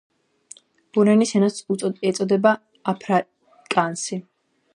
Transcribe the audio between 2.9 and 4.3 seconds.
აფრიკაანსი.